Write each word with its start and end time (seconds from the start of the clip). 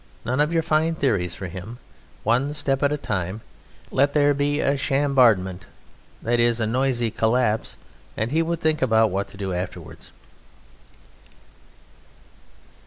None 0.25 0.39
of 0.39 0.51
your 0.51 0.63
fine 0.63 0.95
theories 0.95 1.35
for 1.35 1.45
him. 1.45 1.77
One 2.23 2.55
step 2.55 2.81
at 2.81 2.91
a 2.91 2.97
time. 2.97 3.41
Let 3.91 4.13
there 4.13 4.33
be 4.33 4.59
a 4.59 4.75
Chambardement 4.75 5.67
that 6.23 6.39
is, 6.39 6.59
a 6.59 6.65
noisy 6.65 7.11
collapse, 7.11 7.77
and 8.17 8.31
he 8.31 8.41
would 8.41 8.59
think 8.61 8.81
about 8.81 9.11
what 9.11 9.27
to 9.27 9.37
do 9.37 9.53
afterwards. 9.53 10.11